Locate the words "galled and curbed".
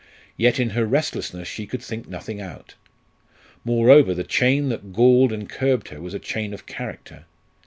4.93-5.89